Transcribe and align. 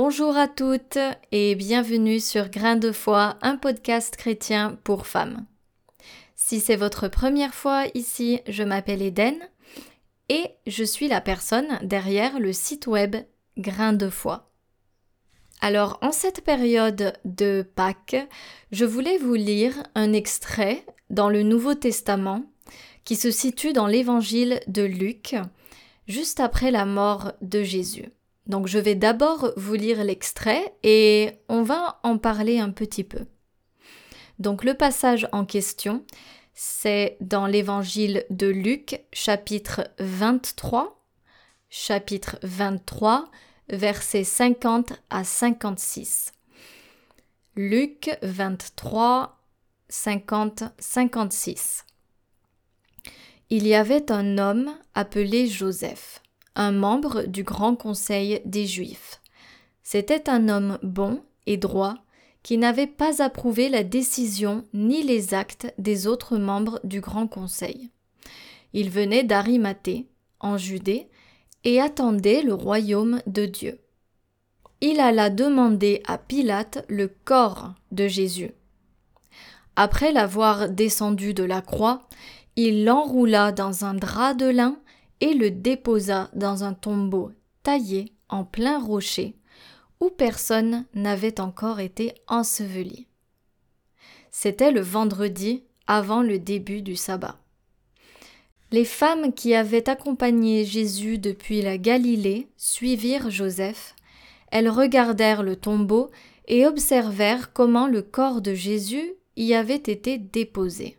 Bonjour 0.00 0.36
à 0.36 0.46
toutes 0.46 0.96
et 1.32 1.56
bienvenue 1.56 2.20
sur 2.20 2.50
Grain 2.50 2.76
de 2.76 2.92
foi, 2.92 3.36
un 3.42 3.56
podcast 3.56 4.16
chrétien 4.16 4.78
pour 4.84 5.08
femmes. 5.08 5.44
Si 6.36 6.60
c'est 6.60 6.76
votre 6.76 7.08
première 7.08 7.52
fois 7.52 7.86
ici, 7.94 8.38
je 8.46 8.62
m'appelle 8.62 9.02
Eden 9.02 9.34
et 10.28 10.44
je 10.68 10.84
suis 10.84 11.08
la 11.08 11.20
personne 11.20 11.80
derrière 11.82 12.38
le 12.38 12.52
site 12.52 12.86
web 12.86 13.16
Grain 13.56 13.92
de 13.92 14.08
foi. 14.08 14.52
Alors, 15.60 15.98
en 16.00 16.12
cette 16.12 16.44
période 16.44 17.14
de 17.24 17.66
Pâques, 17.74 18.28
je 18.70 18.84
voulais 18.84 19.18
vous 19.18 19.34
lire 19.34 19.74
un 19.96 20.12
extrait 20.12 20.86
dans 21.10 21.28
le 21.28 21.42
Nouveau 21.42 21.74
Testament 21.74 22.44
qui 23.02 23.16
se 23.16 23.32
situe 23.32 23.72
dans 23.72 23.88
l'évangile 23.88 24.60
de 24.68 24.82
Luc, 24.82 25.34
juste 26.06 26.38
après 26.38 26.70
la 26.70 26.86
mort 26.86 27.32
de 27.42 27.64
Jésus. 27.64 28.12
Donc 28.48 28.66
je 28.66 28.78
vais 28.78 28.94
d'abord 28.94 29.52
vous 29.56 29.74
lire 29.74 30.02
l'extrait 30.02 30.74
et 30.82 31.32
on 31.48 31.62
va 31.62 32.00
en 32.02 32.16
parler 32.18 32.58
un 32.58 32.70
petit 32.70 33.04
peu. 33.04 33.26
Donc 34.38 34.64
le 34.64 34.74
passage 34.74 35.28
en 35.32 35.44
question, 35.44 36.04
c'est 36.54 37.16
dans 37.20 37.46
l'évangile 37.46 38.24
de 38.30 38.46
Luc, 38.46 39.00
chapitre 39.12 39.90
23, 39.98 41.04
chapitre 41.68 42.38
23, 42.42 43.30
versets 43.68 44.24
50 44.24 44.94
à 45.10 45.24
56. 45.24 46.32
Luc 47.54 48.10
23, 48.22 49.38
50, 49.88 50.64
56. 50.78 51.84
Il 53.50 53.66
y 53.66 53.74
avait 53.74 54.10
un 54.12 54.38
homme 54.38 54.70
appelé 54.94 55.48
Joseph 55.48 56.22
un 56.58 56.72
membre 56.72 57.22
du 57.22 57.44
Grand 57.44 57.76
Conseil 57.76 58.42
des 58.44 58.66
Juifs. 58.66 59.22
C'était 59.82 60.28
un 60.28 60.48
homme 60.48 60.78
bon 60.82 61.22
et 61.46 61.56
droit 61.56 61.94
qui 62.42 62.58
n'avait 62.58 62.88
pas 62.88 63.22
approuvé 63.22 63.68
la 63.68 63.84
décision 63.84 64.64
ni 64.74 65.02
les 65.02 65.34
actes 65.34 65.72
des 65.78 66.06
autres 66.06 66.36
membres 66.36 66.80
du 66.82 67.00
Grand 67.00 67.28
Conseil. 67.28 67.90
Il 68.72 68.90
venait 68.90 69.22
d'Arimathée, 69.22 70.08
en 70.40 70.58
Judée, 70.58 71.08
et 71.64 71.80
attendait 71.80 72.42
le 72.42 72.54
royaume 72.54 73.22
de 73.26 73.46
Dieu. 73.46 73.78
Il 74.80 75.00
alla 75.00 75.30
demander 75.30 76.02
à 76.06 76.18
Pilate 76.18 76.84
le 76.88 77.08
corps 77.08 77.74
de 77.92 78.08
Jésus. 78.08 78.50
Après 79.76 80.12
l'avoir 80.12 80.68
descendu 80.68 81.34
de 81.34 81.44
la 81.44 81.62
croix, 81.62 82.08
il 82.56 82.84
l'enroula 82.84 83.52
dans 83.52 83.84
un 83.84 83.94
drap 83.94 84.34
de 84.34 84.46
lin 84.46 84.76
et 85.20 85.34
le 85.34 85.50
déposa 85.50 86.30
dans 86.34 86.64
un 86.64 86.74
tombeau 86.74 87.32
taillé 87.62 88.12
en 88.28 88.44
plein 88.44 88.78
rocher 88.78 89.36
où 90.00 90.10
personne 90.10 90.86
n'avait 90.94 91.40
encore 91.40 91.80
été 91.80 92.14
enseveli. 92.28 93.06
C'était 94.30 94.70
le 94.70 94.80
vendredi 94.80 95.64
avant 95.86 96.22
le 96.22 96.38
début 96.38 96.82
du 96.82 96.94
sabbat. 96.94 97.40
Les 98.70 98.84
femmes 98.84 99.32
qui 99.32 99.54
avaient 99.54 99.88
accompagné 99.88 100.64
Jésus 100.64 101.18
depuis 101.18 101.62
la 101.62 101.78
Galilée 101.78 102.48
suivirent 102.58 103.30
Joseph. 103.30 103.96
Elles 104.50 104.68
regardèrent 104.68 105.42
le 105.42 105.56
tombeau 105.56 106.10
et 106.46 106.66
observèrent 106.66 107.52
comment 107.52 107.86
le 107.86 108.02
corps 108.02 108.42
de 108.42 108.54
Jésus 108.54 109.14
y 109.36 109.54
avait 109.54 109.76
été 109.76 110.18
déposé. 110.18 110.98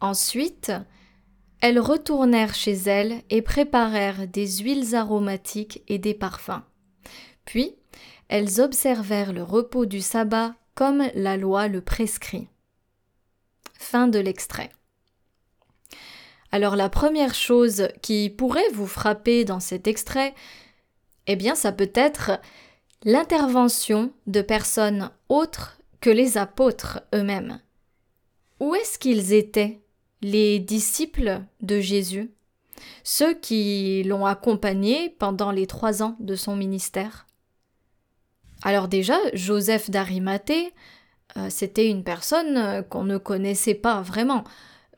Ensuite, 0.00 0.72
elles 1.60 1.80
retournèrent 1.80 2.54
chez 2.54 2.74
elles 2.74 3.22
et 3.30 3.42
préparèrent 3.42 4.28
des 4.28 4.58
huiles 4.58 4.94
aromatiques 4.94 5.82
et 5.88 5.98
des 5.98 6.14
parfums. 6.14 6.62
Puis, 7.44 7.74
elles 8.28 8.60
observèrent 8.60 9.32
le 9.32 9.42
repos 9.42 9.86
du 9.86 10.00
sabbat 10.00 10.54
comme 10.74 11.04
la 11.14 11.36
loi 11.36 11.66
le 11.66 11.80
prescrit. 11.80 12.48
Fin 13.78 14.06
de 14.06 14.18
l'extrait. 14.18 14.70
Alors 16.52 16.76
la 16.76 16.88
première 16.88 17.34
chose 17.34 17.88
qui 18.00 18.30
pourrait 18.30 18.70
vous 18.72 18.86
frapper 18.86 19.44
dans 19.44 19.60
cet 19.60 19.86
extrait, 19.86 20.34
eh 21.26 21.36
bien 21.36 21.54
ça 21.54 21.72
peut 21.72 21.90
être 21.94 22.40
l'intervention 23.04 24.12
de 24.26 24.40
personnes 24.40 25.10
autres 25.28 25.78
que 26.00 26.10
les 26.10 26.38
apôtres 26.38 27.02
eux-mêmes. 27.14 27.60
Où 28.60 28.74
est-ce 28.74 28.98
qu'ils 28.98 29.32
étaient? 29.32 29.80
Les 30.22 30.58
disciples 30.58 31.42
de 31.60 31.80
Jésus, 31.80 32.30
ceux 33.04 33.34
qui 33.34 34.02
l'ont 34.04 34.26
accompagné 34.26 35.10
pendant 35.10 35.50
les 35.50 35.66
trois 35.66 36.02
ans 36.02 36.16
de 36.20 36.34
son 36.34 36.56
ministère. 36.56 37.26
Alors 38.62 38.88
déjà, 38.88 39.16
Joseph 39.34 39.90
d'Arimathée, 39.90 40.72
euh, 41.36 41.48
c'était 41.50 41.88
une 41.88 42.04
personne 42.04 42.56
euh, 42.56 42.82
qu'on 42.82 43.04
ne 43.04 43.18
connaissait 43.18 43.74
pas 43.74 44.00
vraiment. 44.00 44.44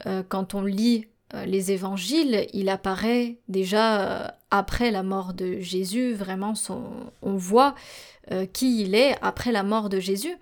Euh, 0.07 0.23
quand 0.27 0.55
on 0.55 0.63
lit 0.63 1.07
les 1.47 1.71
évangiles, 1.71 2.49
il 2.53 2.69
apparaît 2.69 3.39
déjà 3.47 4.37
après 4.51 4.91
la 4.91 5.05
mort 5.05 5.33
de 5.33 5.61
Jésus, 5.61 6.13
vraiment 6.13 6.55
on 7.23 7.37
voit 7.37 7.77
qui 8.53 8.83
il 8.83 8.97
est 8.97 9.15
après 9.23 9.53
la 9.53 9.63
mort 9.63 9.91
de 9.91 10.01
Jésus. 10.01 10.35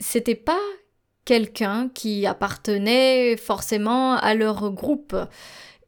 c'était 0.00 0.34
pas 0.34 0.58
quelqu'un 1.24 1.88
qui 1.88 2.26
appartenait 2.26 3.36
forcément 3.36 4.14
à 4.16 4.34
leur 4.34 4.70
groupe. 4.70 5.16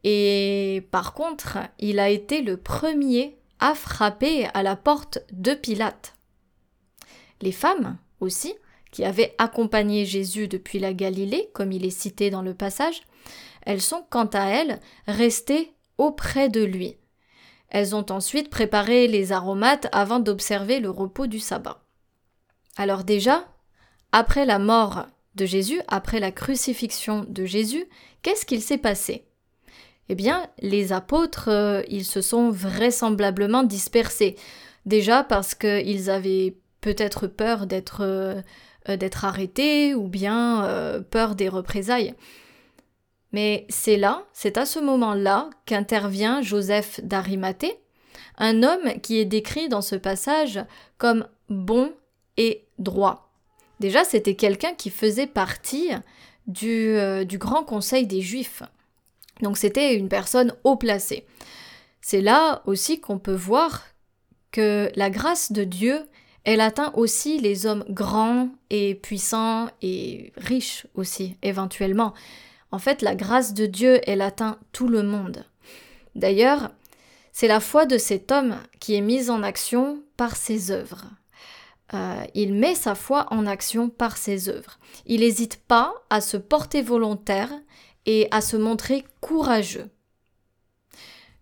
Et 0.05 0.87
par 0.91 1.15
contre, 1.15 1.59
il 1.79 1.99
a 1.99 2.09
été 2.09 2.43
le 2.43 2.57
premier 2.57 3.39
à 3.61 3.75
frapper 3.75 4.47
à 4.55 4.63
la 4.63 4.77
porte 4.77 5.21
de 5.33 5.55
Pilate. 5.55 6.15
Les 7.41 7.53
femmes 7.53 7.97
aussi, 8.21 8.55
qui 8.91 9.05
avaient 9.05 9.35
accompagné 9.39 10.05
Jésus 10.05 10.49
depuis 10.49 10.79
la 10.79 10.93
Galilée, 10.93 11.49
comme 11.55 11.73
il 11.73 11.85
est 11.85 11.91
cité 11.91 12.31
dans 12.31 12.43
le 12.43 12.55
passage, 12.55 13.03
elles 13.63 13.81
sont 13.81 14.05
quant 14.11 14.29
à 14.33 14.47
elles 14.47 14.81
restées 15.07 15.73
auprès 15.99 16.49
de 16.49 16.63
lui. 16.63 16.97
Elles 17.69 17.97
ont 17.97 18.07
ensuite 18.11 18.51
préparé 18.51 19.09
les 19.09 19.33
aromates 19.33 19.89
avant 19.93 20.21
d'observer 20.21 20.79
le 20.79 20.91
repos 20.91 21.27
du 21.27 21.41
sabbat. 21.41 21.83
Alors 22.77 23.03
déjà, 23.03 23.49
après 24.13 24.45
la 24.45 24.59
mort 24.59 25.07
de 25.35 25.47
Jésus, 25.47 25.81
après 25.89 26.21
la 26.21 26.33
crucifixion 26.33 27.25
de 27.29 27.45
Jésus, 27.45 27.85
qu'est-ce 28.23 28.47
qu'il 28.47 28.63
s'est 28.63 28.79
passé? 28.79 29.25
Eh 30.09 30.15
bien, 30.15 30.47
les 30.61 30.93
apôtres, 30.93 31.49
euh, 31.49 31.83
ils 31.89 32.05
se 32.05 32.21
sont 32.21 32.51
vraisemblablement 32.51 33.63
dispersés. 33.63 34.37
Déjà 34.85 35.23
parce 35.25 35.55
qu'ils 35.55 36.11
avaient 36.11 36.57
peut-être 36.81 37.27
peur 37.27 37.67
d'être 37.67 38.01
euh, 38.01 38.43
d'être 38.89 39.25
arrêtés 39.25 39.95
ou 39.95 40.09
bien 40.09 40.65
euh, 40.65 41.01
peur 41.01 41.35
des 41.35 41.49
représailles. 41.49 42.15
Mais 43.33 43.65
c'est 43.69 43.97
là, 43.97 44.25
c'est 44.33 44.59
à 44.59 44.67
ce 44.67 44.81
moment-là 44.81 45.51
qu'intervient 45.67 46.43
Joseph 46.43 47.01
d'Arimathée, 47.03 47.79
un 48.39 48.63
homme 48.63 49.01
qui 49.03 49.19
est 49.19 49.25
décrit 49.25 49.69
dans 49.69 49.81
ce 49.81 49.97
passage 49.97 50.61
comme 50.99 51.27
bon 51.49 51.93
et 52.37 52.67
droit. 52.79 53.32
Déjà, 53.83 54.05
c'était 54.05 54.37
quelqu'un 54.37 54.75
qui 54.75 54.91
faisait 54.91 55.27
partie 55.27 55.91
du, 56.47 56.95
euh, 56.95 57.25
du 57.25 57.37
Grand 57.37 57.65
Conseil 57.65 58.07
des 58.07 58.21
Juifs. 58.21 58.63
Donc 59.41 59.59
c'était 59.59 59.97
une 59.97 60.09
personne 60.09 60.55
haut 60.63 60.77
placée. 60.77 61.27
C'est 62.01 62.21
là 62.21 62.63
aussi 62.67 63.01
qu'on 63.01 63.19
peut 63.19 63.35
voir 63.35 63.83
que 64.53 64.89
la 64.95 65.11
grâce 65.11 65.51
de 65.51 65.65
Dieu, 65.65 65.99
elle 66.45 66.61
atteint 66.61 66.93
aussi 66.95 67.41
les 67.41 67.67
hommes 67.67 67.85
grands 67.89 68.51
et 68.71 68.95
puissants 68.95 69.69
et 69.83 70.33
riches 70.37 70.87
aussi, 70.95 71.37
éventuellement. 71.43 72.15
En 72.71 72.79
fait, 72.79 73.03
la 73.03 73.17
grâce 73.17 73.53
de 73.53 73.67
Dieu, 73.67 74.01
elle 74.07 74.23
atteint 74.23 74.61
tout 74.71 74.87
le 74.87 75.03
monde. 75.03 75.45
D'ailleurs, 76.15 76.71
c'est 77.33 77.49
la 77.49 77.59
foi 77.59 77.85
de 77.85 77.99
cet 77.99 78.31
homme 78.31 78.59
qui 78.79 78.95
est 78.95 79.01
mise 79.01 79.29
en 79.29 79.43
action 79.43 80.05
par 80.17 80.37
ses 80.37 80.71
œuvres. 80.71 81.07
Euh, 81.95 82.25
il 82.35 82.55
met 82.55 82.75
sa 82.75 82.95
foi 82.95 83.27
en 83.31 83.47
action 83.47 83.91
par 83.91 84.17
ses 84.17 84.49
œuvres. 84.49 84.79
Il 85.07 85.21
n'hésite 85.21 85.57
pas 85.57 85.95
à 86.11 86.21
se 86.21 86.37
porter 86.37 86.83
volontaire 86.83 87.51
et 88.07 88.29
à 88.31 88.41
se 88.41 88.57
montrer 88.57 89.05
courageux. 89.21 89.91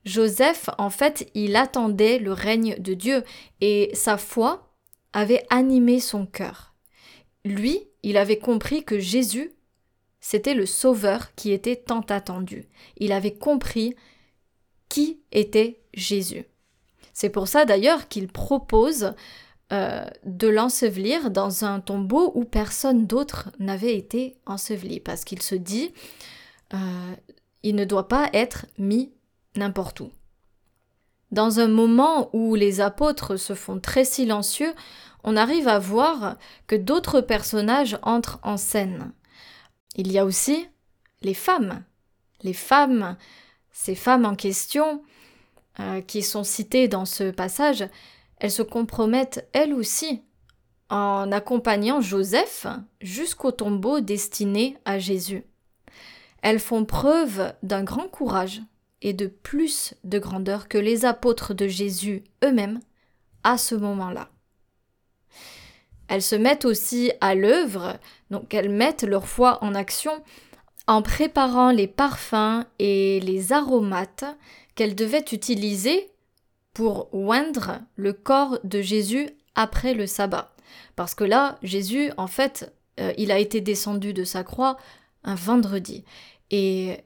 Joseph, 0.04 0.70
en 0.78 0.90
fait, 0.90 1.30
il 1.34 1.56
attendait 1.56 2.18
le 2.18 2.32
règne 2.32 2.76
de 2.78 2.94
Dieu 2.94 3.22
et 3.60 3.90
sa 3.94 4.16
foi 4.16 4.74
avait 5.12 5.44
animé 5.50 6.00
son 6.00 6.26
cœur. 6.26 6.74
Lui, 7.44 7.86
il 8.02 8.16
avait 8.16 8.38
compris 8.38 8.84
que 8.84 8.98
Jésus, 8.98 9.52
c'était 10.20 10.54
le 10.54 10.66
Sauveur 10.66 11.34
qui 11.34 11.52
était 11.52 11.76
tant 11.76 12.04
attendu. 12.08 12.66
Il 12.96 13.12
avait 13.12 13.34
compris 13.34 13.94
qui 14.88 15.20
était 15.32 15.80
Jésus. 15.94 16.44
C'est 17.12 17.30
pour 17.30 17.48
ça 17.48 17.64
d'ailleurs 17.64 18.08
qu'il 18.08 18.28
propose 18.28 19.14
euh, 19.72 20.04
de 20.24 20.48
l'ensevelir 20.48 21.30
dans 21.30 21.64
un 21.64 21.80
tombeau 21.80 22.32
où 22.34 22.44
personne 22.44 23.06
d'autre 23.06 23.50
n'avait 23.58 23.96
été 23.96 24.36
enseveli, 24.46 25.00
parce 25.00 25.24
qu'il 25.24 25.42
se 25.42 25.54
dit, 25.54 25.92
euh, 26.74 27.14
il 27.62 27.76
ne 27.76 27.84
doit 27.84 28.08
pas 28.08 28.28
être 28.32 28.66
mis 28.78 29.12
n'importe 29.56 30.00
où. 30.00 30.10
dans 31.32 31.60
un 31.60 31.68
moment 31.68 32.30
où 32.32 32.56
les 32.56 32.80
apôtres 32.80 33.36
se 33.36 33.54
font 33.54 33.78
très 33.78 34.04
silencieux, 34.04 34.74
on 35.22 35.36
arrive 35.36 35.68
à 35.68 35.78
voir 35.78 36.36
que 36.66 36.74
d'autres 36.74 37.20
personnages 37.20 37.98
entrent 38.02 38.40
en 38.42 38.56
scène. 38.56 39.12
Il 39.94 40.10
y 40.10 40.18
a 40.18 40.24
aussi 40.24 40.66
les 41.22 41.34
femmes. 41.34 41.84
Les 42.42 42.54
femmes, 42.54 43.16
ces 43.70 43.94
femmes 43.94 44.24
en 44.24 44.34
question, 44.34 45.02
euh, 45.78 46.00
qui 46.00 46.22
sont 46.22 46.44
citées 46.44 46.88
dans 46.88 47.04
ce 47.04 47.30
passage, 47.30 47.84
elles 48.40 48.50
se 48.50 48.62
compromettent 48.62 49.46
elles 49.52 49.72
aussi 49.72 50.22
en 50.88 51.30
accompagnant 51.30 52.00
Joseph 52.00 52.66
jusqu'au 53.00 53.52
tombeau 53.52 54.00
destiné 54.00 54.76
à 54.84 54.98
Jésus. 54.98 55.44
Elles 56.42 56.58
font 56.58 56.84
preuve 56.84 57.54
d'un 57.62 57.84
grand 57.84 58.08
courage 58.08 58.62
et 59.02 59.12
de 59.12 59.26
plus 59.26 59.94
de 60.04 60.18
grandeur 60.18 60.68
que 60.68 60.78
les 60.78 61.04
apôtres 61.04 61.54
de 61.54 61.68
Jésus 61.68 62.24
eux-mêmes 62.44 62.80
à 63.44 63.56
ce 63.56 63.74
moment-là. 63.74 64.30
Elles 66.08 66.22
se 66.22 66.34
mettent 66.34 66.64
aussi 66.64 67.12
à 67.20 67.34
l'œuvre, 67.34 67.98
donc 68.30 68.52
elles 68.52 68.70
mettent 68.70 69.04
leur 69.04 69.28
foi 69.28 69.62
en 69.62 69.74
action 69.74 70.12
en 70.88 71.02
préparant 71.02 71.70
les 71.70 71.86
parfums 71.86 72.64
et 72.80 73.20
les 73.20 73.52
aromates 73.52 74.24
qu'elles 74.74 74.96
devaient 74.96 75.24
utiliser 75.30 76.10
pour 76.72 77.12
oindre 77.12 77.80
le 77.96 78.12
corps 78.12 78.58
de 78.64 78.80
Jésus 78.80 79.30
après 79.54 79.94
le 79.94 80.06
sabbat. 80.06 80.54
Parce 80.96 81.14
que 81.14 81.24
là, 81.24 81.58
Jésus, 81.62 82.10
en 82.16 82.26
fait, 82.26 82.72
euh, 83.00 83.12
il 83.16 83.32
a 83.32 83.38
été 83.38 83.60
descendu 83.60 84.12
de 84.12 84.24
sa 84.24 84.44
croix 84.44 84.76
un 85.24 85.34
vendredi. 85.34 86.04
Et 86.50 86.98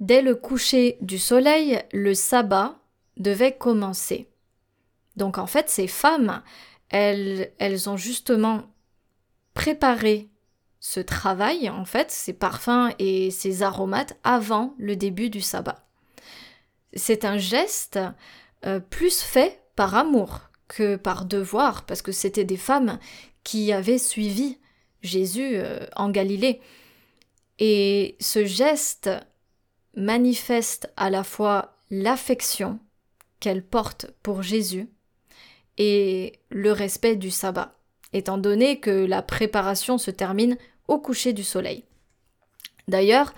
dès 0.00 0.22
le 0.22 0.34
coucher 0.34 0.98
du 1.00 1.18
soleil, 1.18 1.82
le 1.92 2.14
sabbat 2.14 2.78
devait 3.16 3.56
commencer. 3.56 4.28
Donc 5.16 5.38
en 5.38 5.46
fait, 5.46 5.70
ces 5.70 5.88
femmes, 5.88 6.42
elles, 6.90 7.52
elles 7.58 7.88
ont 7.88 7.96
justement 7.96 8.64
préparé 9.54 10.28
ce 10.78 11.00
travail, 11.00 11.68
en 11.70 11.84
fait, 11.84 12.10
ces 12.10 12.32
parfums 12.32 12.90
et 12.98 13.30
ces 13.30 13.62
aromates 13.62 14.16
avant 14.22 14.74
le 14.78 14.94
début 14.94 15.30
du 15.30 15.40
sabbat. 15.40 15.84
C'est 16.92 17.24
un 17.24 17.38
geste 17.38 17.98
euh, 18.64 18.80
plus 18.80 19.20
fait 19.20 19.62
par 19.76 19.94
amour 19.94 20.40
que 20.68 20.96
par 20.96 21.24
devoir, 21.24 21.84
parce 21.86 22.02
que 22.02 22.12
c'était 22.12 22.44
des 22.44 22.56
femmes 22.56 22.98
qui 23.44 23.72
avaient 23.72 23.98
suivi 23.98 24.58
Jésus 25.02 25.52
euh, 25.54 25.86
en 25.94 26.10
Galilée. 26.10 26.60
Et 27.58 28.16
ce 28.20 28.44
geste 28.44 29.10
manifeste 29.94 30.90
à 30.96 31.10
la 31.10 31.24
fois 31.24 31.76
l'affection 31.90 32.78
qu'elle 33.40 33.64
porte 33.64 34.06
pour 34.22 34.42
Jésus 34.42 34.88
et 35.78 36.40
le 36.50 36.72
respect 36.72 37.16
du 37.16 37.30
sabbat, 37.30 37.74
étant 38.12 38.38
donné 38.38 38.80
que 38.80 38.90
la 38.90 39.22
préparation 39.22 39.98
se 39.98 40.10
termine 40.10 40.56
au 40.88 40.98
coucher 40.98 41.32
du 41.32 41.44
soleil. 41.44 41.84
D'ailleurs, 42.88 43.34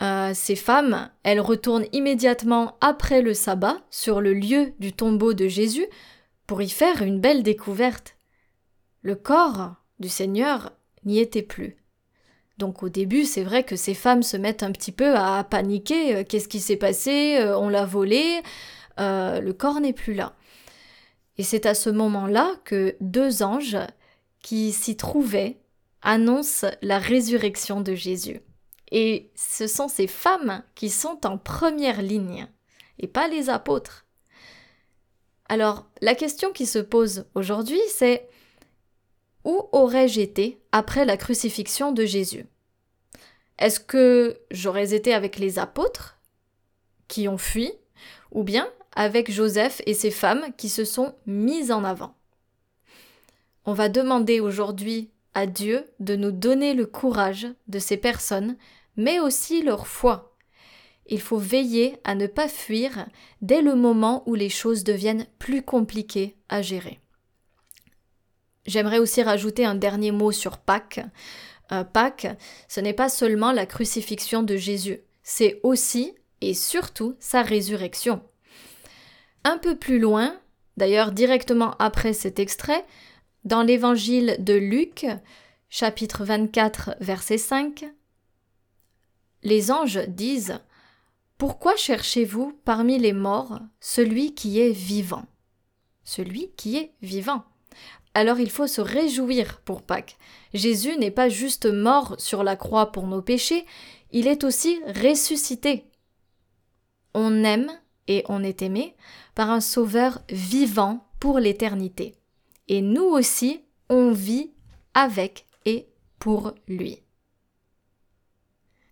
euh, 0.00 0.32
ces 0.32 0.54
femmes, 0.54 1.10
elles 1.24 1.40
retournent 1.40 1.86
immédiatement 1.92 2.76
après 2.80 3.20
le 3.20 3.34
sabbat 3.34 3.78
sur 3.90 4.20
le 4.20 4.32
lieu 4.32 4.72
du 4.78 4.92
tombeau 4.92 5.34
de 5.34 5.48
Jésus 5.48 5.86
pour 6.46 6.62
y 6.62 6.68
faire 6.68 7.02
une 7.02 7.20
belle 7.20 7.42
découverte. 7.42 8.16
Le 9.02 9.16
corps 9.16 9.74
du 9.98 10.08
Seigneur 10.08 10.72
n'y 11.04 11.18
était 11.18 11.42
plus. 11.42 11.76
Donc 12.58 12.82
au 12.82 12.88
début, 12.88 13.24
c'est 13.24 13.42
vrai 13.42 13.64
que 13.64 13.76
ces 13.76 13.94
femmes 13.94 14.22
se 14.22 14.36
mettent 14.36 14.62
un 14.62 14.72
petit 14.72 14.92
peu 14.92 15.16
à 15.16 15.42
paniquer. 15.44 16.16
Euh, 16.16 16.24
qu'est-ce 16.24 16.48
qui 16.48 16.60
s'est 16.60 16.76
passé? 16.76 17.36
Euh, 17.40 17.58
On 17.58 17.68
l'a 17.68 17.84
volé. 17.84 18.40
le 18.98 19.52
corps 19.52 19.80
n'est 19.80 19.92
plus 19.92 20.14
là. 20.14 20.34
Et 21.38 21.42
c'est 21.42 21.66
à 21.66 21.74
ce 21.74 21.90
moment-là 21.90 22.52
que 22.64 22.96
deux 23.00 23.42
anges 23.42 23.78
qui 24.42 24.72
s'y 24.72 24.96
trouvaient 24.96 25.58
annoncent 26.02 26.68
la 26.82 26.98
résurrection 26.98 27.80
de 27.80 27.94
Jésus. 27.94 28.40
Et 28.90 29.30
ce 29.34 29.66
sont 29.66 29.88
ces 29.88 30.06
femmes 30.06 30.62
qui 30.74 30.90
sont 30.90 31.26
en 31.26 31.38
première 31.38 32.02
ligne, 32.02 32.48
et 32.98 33.06
pas 33.06 33.28
les 33.28 33.50
apôtres. 33.50 34.06
Alors, 35.48 35.86
la 36.00 36.14
question 36.14 36.52
qui 36.52 36.66
se 36.66 36.78
pose 36.78 37.26
aujourd'hui, 37.34 37.80
c'est 37.88 38.28
où 39.44 39.68
aurais-je 39.72 40.20
été 40.20 40.60
après 40.72 41.04
la 41.04 41.16
crucifixion 41.16 41.92
de 41.92 42.04
Jésus? 42.04 42.46
Est-ce 43.58 43.80
que 43.80 44.38
j'aurais 44.50 44.94
été 44.94 45.14
avec 45.14 45.38
les 45.38 45.58
apôtres 45.58 46.18
qui 47.08 47.28
ont 47.28 47.38
fui, 47.38 47.72
ou 48.30 48.42
bien 48.42 48.70
avec 48.94 49.30
Joseph 49.30 49.80
et 49.86 49.94
ses 49.94 50.10
femmes 50.10 50.52
qui 50.56 50.68
se 50.68 50.84
sont 50.84 51.14
mises 51.26 51.72
en 51.72 51.84
avant? 51.84 52.14
On 53.64 53.72
va 53.72 53.88
demander 53.88 54.40
aujourd'hui 54.40 55.10
à 55.34 55.46
Dieu 55.46 55.84
de 56.00 56.16
nous 56.16 56.32
donner 56.32 56.74
le 56.74 56.86
courage 56.86 57.48
de 57.68 57.78
ces 57.78 57.96
personnes 57.96 58.56
mais 58.98 59.20
aussi 59.20 59.62
leur 59.62 59.86
foi. 59.86 60.34
Il 61.06 61.22
faut 61.22 61.38
veiller 61.38 61.98
à 62.04 62.14
ne 62.14 62.26
pas 62.26 62.48
fuir 62.48 63.06
dès 63.40 63.62
le 63.62 63.74
moment 63.74 64.22
où 64.26 64.34
les 64.34 64.50
choses 64.50 64.84
deviennent 64.84 65.26
plus 65.38 65.62
compliquées 65.62 66.36
à 66.50 66.60
gérer. 66.60 67.00
J'aimerais 68.66 68.98
aussi 68.98 69.22
rajouter 69.22 69.64
un 69.64 69.76
dernier 69.76 70.10
mot 70.10 70.32
sur 70.32 70.58
Pâques. 70.58 71.00
Euh, 71.72 71.84
Pâques, 71.84 72.26
ce 72.68 72.80
n'est 72.80 72.92
pas 72.92 73.08
seulement 73.08 73.52
la 73.52 73.64
crucifixion 73.64 74.42
de 74.42 74.56
Jésus, 74.56 75.00
c'est 75.22 75.60
aussi 75.62 76.14
et 76.42 76.52
surtout 76.52 77.16
sa 77.18 77.42
résurrection. 77.42 78.22
Un 79.44 79.56
peu 79.56 79.76
plus 79.76 79.98
loin, 79.98 80.38
d'ailleurs 80.76 81.12
directement 81.12 81.74
après 81.78 82.12
cet 82.12 82.38
extrait, 82.38 82.84
dans 83.44 83.62
l'évangile 83.62 84.36
de 84.40 84.54
Luc, 84.54 85.06
chapitre 85.70 86.24
24, 86.24 86.96
verset 87.00 87.38
5, 87.38 87.86
les 89.42 89.70
anges 89.70 90.00
disent 90.08 90.58
Pourquoi 91.38 91.76
cherchez-vous 91.76 92.58
parmi 92.64 92.98
les 92.98 93.12
morts 93.12 93.60
celui 93.80 94.34
qui 94.34 94.60
est 94.60 94.72
vivant? 94.72 95.24
Celui 96.04 96.50
qui 96.56 96.76
est 96.76 96.92
vivant. 97.02 97.44
Alors 98.14 98.40
il 98.40 98.50
faut 98.50 98.66
se 98.66 98.80
réjouir 98.80 99.60
pour 99.60 99.82
Pâques. 99.82 100.16
Jésus 100.54 100.96
n'est 100.96 101.10
pas 101.10 101.28
juste 101.28 101.66
mort 101.66 102.16
sur 102.18 102.42
la 102.42 102.56
croix 102.56 102.90
pour 102.90 103.06
nos 103.06 103.22
péchés, 103.22 103.64
il 104.10 104.26
est 104.26 104.42
aussi 104.42 104.80
ressuscité. 104.86 105.84
On 107.14 107.44
aime 107.44 107.70
et 108.08 108.24
on 108.28 108.42
est 108.42 108.62
aimé 108.62 108.96
par 109.34 109.50
un 109.50 109.60
Sauveur 109.60 110.20
vivant 110.30 111.06
pour 111.20 111.38
l'éternité. 111.38 112.17
Et 112.68 112.82
nous 112.82 113.04
aussi, 113.04 113.62
on 113.88 114.12
vit 114.12 114.50
avec 114.94 115.46
et 115.64 115.86
pour 116.18 116.54
lui. 116.66 117.02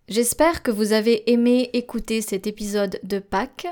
J'espère 0.09 0.63
que 0.63 0.71
vous 0.71 0.93
avez 0.93 1.31
aimé 1.33 1.71
écouter 1.73 2.21
cet 2.21 2.47
épisode 2.47 3.01
de 3.03 3.19
Pâques 3.19 3.67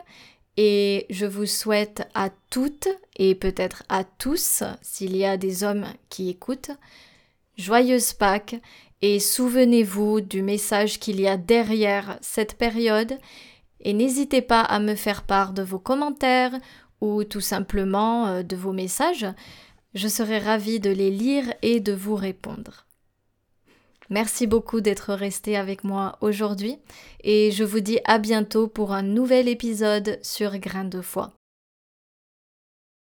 et 0.57 1.07
je 1.09 1.26
vous 1.26 1.47
souhaite 1.47 2.09
à 2.14 2.31
toutes 2.50 2.88
et 3.17 3.35
peut-être 3.35 3.85
à 3.88 4.05
tous, 4.05 4.64
s'il 4.83 5.17
y 5.17 5.25
a 5.25 5.37
des 5.37 5.62
hommes 5.62 5.87
qui 6.09 6.28
écoutent, 6.28 6.73
joyeuse 7.57 8.12
Pâques 8.14 8.57
et 9.00 9.21
souvenez-vous 9.21 10.21
du 10.21 10.43
message 10.43 10.99
qu'il 10.99 11.21
y 11.21 11.28
a 11.28 11.37
derrière 11.37 12.19
cette 12.21 12.59
période 12.59 13.17
et 13.81 13.93
n'hésitez 13.93 14.43
pas 14.43 14.62
à 14.62 14.81
me 14.81 14.97
faire 14.97 15.23
part 15.23 15.52
de 15.52 15.62
vos 15.62 15.78
commentaires 15.78 16.59
ou 17.00 17.23
tout 17.23 17.40
simplement 17.40 18.26
euh, 18.26 18.43
de 18.43 18.57
vos 18.57 18.73
messages. 18.73 19.26
Je 19.95 20.09
serai 20.09 20.39
ravie 20.39 20.81
de 20.81 20.91
les 20.91 21.11
lire 21.11 21.53
et 21.63 21.81
de 21.81 21.93
vous 21.93 22.17
répondre. 22.17 22.87
Merci 24.11 24.47
beaucoup 24.47 24.81
d'être 24.81 25.15
resté 25.15 25.57
avec 25.57 25.83
moi 25.85 26.19
aujourd'hui 26.21 26.79
et 27.23 27.51
je 27.53 27.65
vous 27.65 27.81
dis 27.81 27.99
à 28.05 28.19
bientôt 28.19 28.69
pour 28.69 28.93
un 28.93 29.03
nouvel 29.03 29.49
épisode 29.49 30.19
sur 30.23 30.59
Grain 30.59 30.85
de 30.85 31.01
foi. 31.01 31.33